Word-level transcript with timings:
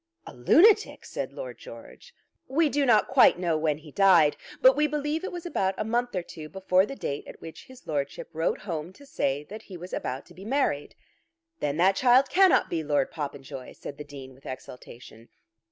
"A 0.25 0.33
lunatic!" 0.33 1.05
said 1.05 1.31
Lord 1.31 1.59
George. 1.59 2.15
"We 2.47 2.69
do 2.69 2.87
not 2.87 3.07
quite 3.07 3.37
know 3.37 3.55
when 3.55 3.77
he 3.77 3.91
died, 3.91 4.35
but 4.59 4.75
we 4.75 4.87
believe 4.87 5.23
it 5.23 5.31
was 5.31 5.45
about 5.45 5.75
a 5.77 5.85
month 5.85 6.15
or 6.15 6.23
two 6.23 6.49
before 6.49 6.87
the 6.87 6.95
date 6.95 7.27
at 7.27 7.39
which 7.39 7.65
his 7.65 7.85
Lordship 7.85 8.27
wrote 8.33 8.61
home 8.61 8.93
to 8.93 9.05
say 9.05 9.43
that 9.43 9.61
he 9.61 9.77
was 9.77 9.93
about 9.93 10.25
to 10.25 10.33
be 10.33 10.43
married." 10.43 10.95
"Then 11.59 11.77
that 11.77 11.95
child 11.97 12.29
cannot 12.31 12.67
be 12.67 12.83
Lord 12.83 13.11
Popenjoy," 13.11 13.73
said 13.73 13.99
the 13.99 14.03
Dean 14.03 14.33
with 14.33 14.47
exultation. 14.47 15.29